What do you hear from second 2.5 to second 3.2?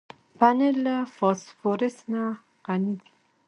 غني دی.